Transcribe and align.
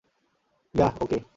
Yeah, 0.73 0.91
ওকে। 1.01 1.19